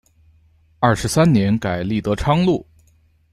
[0.79, 2.65] 二十三年改隶德昌路。